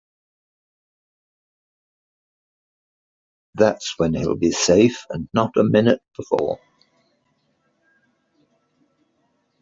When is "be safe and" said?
4.35-5.29